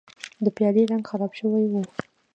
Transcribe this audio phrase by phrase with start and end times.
[0.43, 1.73] د پیالې رنګ خراب شوی و.